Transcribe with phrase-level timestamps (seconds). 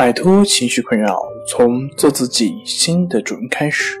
[0.00, 4.00] 摆脱情绪困扰，从做自己新的主人开始。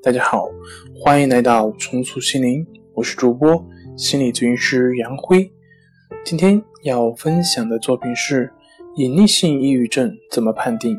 [0.00, 0.48] 大家好，
[0.94, 3.60] 欢迎来到重塑心灵，我是主播
[3.96, 5.50] 心理咨询师杨辉。
[6.24, 8.52] 今天要分享的作品是
[8.94, 10.96] 隐匿性抑郁症怎么判定？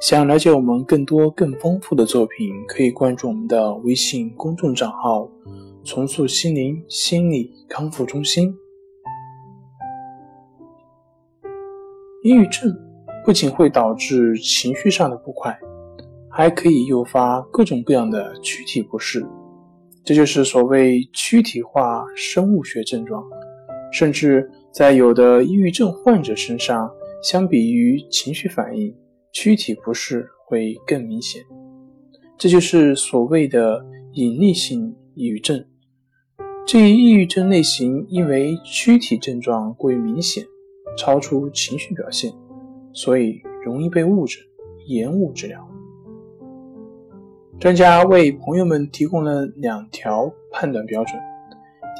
[0.00, 5.30] 想了解我们更多更丰富的作品，可以关注我们的微信公众账号
[5.84, 8.50] “重塑心灵心理康复中心”。
[12.24, 12.74] 抑郁症
[13.24, 15.58] 不仅会导致情绪上的不快，
[16.28, 19.26] 还可以诱发各种各样的躯体不适，
[20.04, 23.24] 这就是所谓躯体化生物学症状。
[23.90, 26.90] 甚至在有的抑郁症患者身上，
[27.22, 28.94] 相比于情绪反应，
[29.32, 31.42] 躯体不适会更明显。
[32.36, 35.64] 这就是所谓的隐匿性抑郁症。
[36.66, 40.44] 这一抑郁症类型因为躯体症状过于明显。
[40.96, 42.32] 超出情绪表现，
[42.94, 44.40] 所以容易被误诊、
[44.86, 45.68] 延误治疗。
[47.58, 51.20] 专家为朋友们提供了两条判断标准：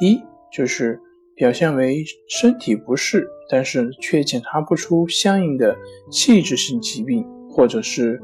[0.00, 0.98] 第一，就是
[1.34, 5.76] 表现为身体不适，但是却检查不出相应的
[6.10, 8.22] 器质性疾病或者是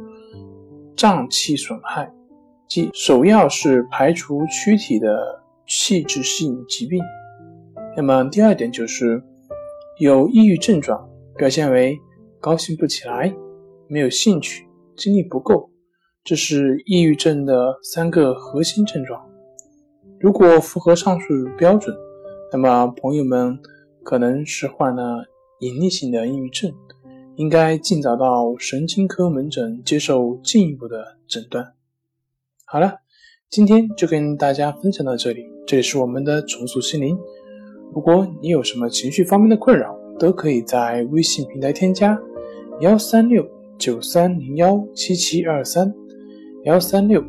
[0.97, 2.11] 脏器损害，
[2.67, 7.03] 即首要是排除躯体的器质性疾病。
[7.97, 9.23] 那么第二点就是。
[9.99, 12.01] 有抑郁症状，表现为
[12.41, 13.35] 高兴不起来、
[13.87, 15.69] 没有兴趣、精力不够，
[16.25, 19.23] 这是抑郁症的三个核心症状。
[20.19, 21.27] 如果符合上述
[21.59, 21.95] 标准，
[22.51, 23.59] 那么朋友们
[24.03, 25.27] 可能是患了
[25.59, 26.73] 隐匿性的抑郁症，
[27.37, 31.75] 应该尽早到神经科门诊接受进一步的诊断。
[32.65, 32.95] 好了，
[33.51, 37.19] 今天就跟大家分享到这里，这里是我们的重塑心灵。
[37.93, 42.21] 如果你有什么情绪方面的困扰，都可以在微信平台添加
[42.81, 45.93] 幺三六九三零幺七七二三
[46.65, 47.23] 幺三六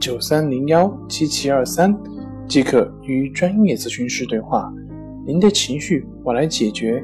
[0.00, 1.96] 九三零幺七七二三，
[2.48, 4.68] 即可与专业咨询师对话。
[5.24, 7.00] 您的情绪我来解决。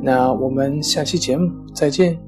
[0.00, 2.18] 那我们下期节目再见。